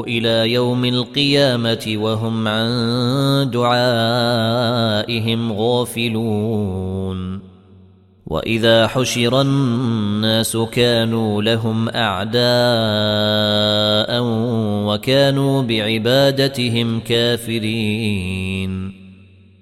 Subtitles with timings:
[0.00, 7.40] إلى يوم القيامة وهم عن دعائهم غافلون.
[8.26, 12.42] وإذا حشر الناس كانوا لهم أعداء
[14.86, 19.01] وكانوا بعبادتهم كافرين.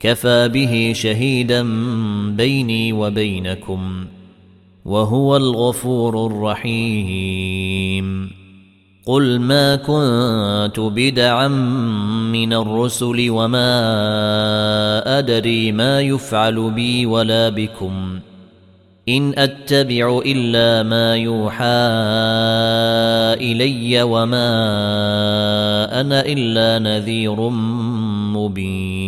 [0.00, 1.62] كفى به شهيدا
[2.36, 4.06] بيني وبينكم
[4.84, 8.08] وهو الغفور الرحيم.
[9.06, 11.48] قل ما كنت بدعا
[12.32, 13.68] من الرسل وما
[15.18, 18.20] أدري ما يفعل بي ولا بكم.
[19.08, 21.64] إن أتبع إلا ما يوحى
[23.40, 24.50] إلي وما
[26.00, 27.48] أنا إلا نذير
[28.36, 29.07] مبين.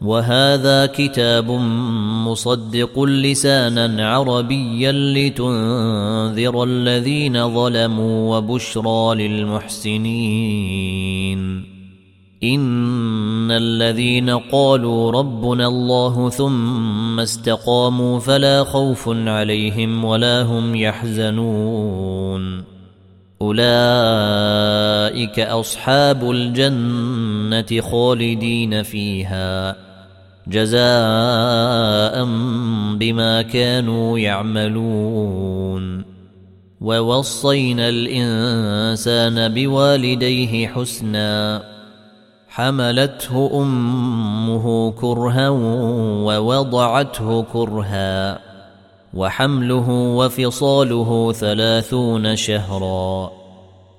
[0.00, 1.50] وهذا كتاب
[2.26, 10.16] مصدق لسانا عربيا لتنذر الذين ظلموا وبشرى للمحسنين.
[12.44, 22.64] إن الذين قالوا ربنا الله ثم استقاموا فلا خوف عليهم ولا هم يحزنون.
[23.42, 23.70] أولئك
[25.40, 29.85] أصحاب الجنة خالدين فيها.
[30.48, 32.24] جزاء
[32.94, 36.04] بما كانوا يعملون.
[36.80, 41.62] ووصينا الإنسان بوالديه حسنا.
[42.48, 48.38] حملته أمه كرها ووضعته كرها.
[49.14, 53.45] وحمله وفصاله ثلاثون شهرا.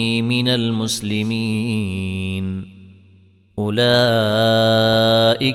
[0.00, 2.44] إني من المسلمين.
[3.58, 3.82] أولئك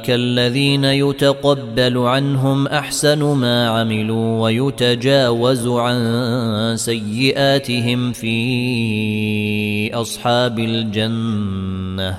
[0.09, 12.17] الذين يتقبل عنهم أحسن ما عملوا ويتجاوز عن سيئاتهم في أصحاب الجنة.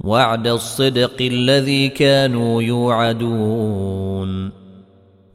[0.00, 4.65] وعد الصدق الذي كانوا يوعدون.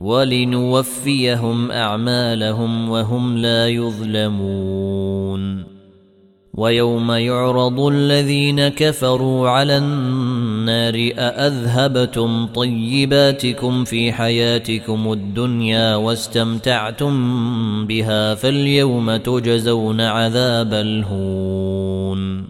[0.00, 5.30] ولنوفيهم أعمالهم وهم لا يظلمون.
[6.54, 17.16] ويوم يعرض الذين كفروا على النار أأذهبتم طيباتكم في حياتكم الدنيا واستمتعتم
[17.86, 22.49] بها فاليوم تجزون عذاب الهون.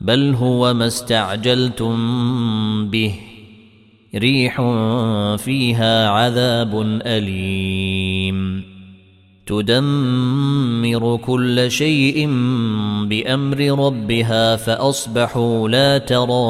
[0.00, 1.96] بل هو ما استعجلتم
[2.90, 3.14] به.
[4.14, 4.56] ريح
[5.36, 8.62] فيها عذاب أليم.
[9.46, 12.26] تدمر كل شيء
[13.06, 16.46] بأمر ربها فأصبحوا لا ترى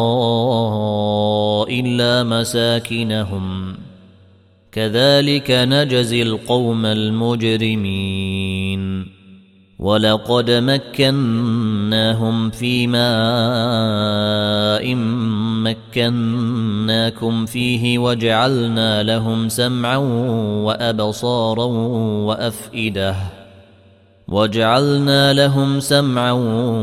[1.80, 3.74] إلا مساكنهم.
[4.72, 8.35] كذلك نجزي القوم المجرمين.
[9.86, 13.06] ولقد مكناهم في ماء
[15.62, 19.96] مكناكم فيه وجعلنا لهم سمعا
[20.66, 21.64] وابصارا
[22.26, 23.16] وافئده
[24.28, 26.32] وجعلنا لهم سمعا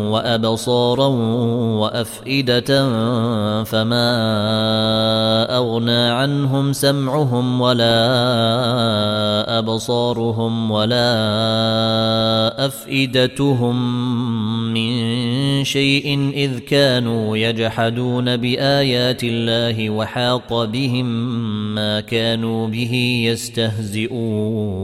[0.09, 1.07] وأبصارا
[1.83, 2.69] وأفئدة
[3.63, 4.07] فما
[5.57, 7.99] أغنى عنهم سمعهم ولا
[9.59, 11.05] أبصارهم ولا
[12.65, 13.75] أفئدتهم
[14.73, 14.93] من
[15.63, 21.05] شيء إذ كانوا يجحدون بآيات الله وحاق بهم
[21.75, 24.83] ما كانوا به يستهزئون.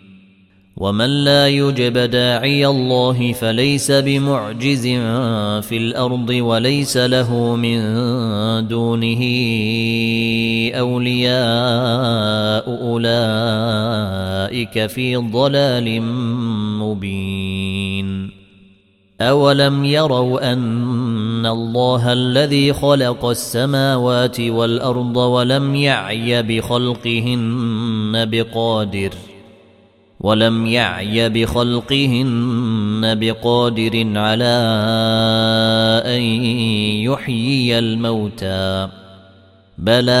[0.81, 4.87] ومن لا يجب داعي الله فليس بمعجز
[5.67, 7.77] في الأرض وليس له من
[8.67, 9.21] دونه
[10.73, 13.85] اولياء اولئك
[14.87, 16.01] في ضلال
[16.81, 18.31] مبين
[19.21, 29.11] اولم يروا ان الله الذي خلق السماوات والارض ولم يعي بخلقهن بقادر
[30.23, 34.61] ولم يعي بخلقهن بقادر على
[36.05, 36.21] أن
[37.01, 38.87] يحيي الموتى.
[39.77, 40.11] بلى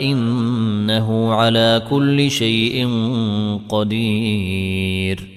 [0.00, 2.88] إنه على كل شيء
[3.68, 5.28] قدير.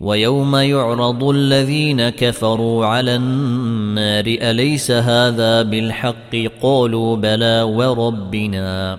[0.00, 8.98] ويوم يعرض الذين كفروا على النار أليس هذا بالحق؟ قالوا بلى وربنا.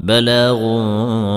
[0.00, 0.60] بلاغ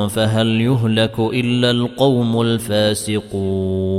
[0.07, 3.91] فهل يهلك إلا القوم الفاسقون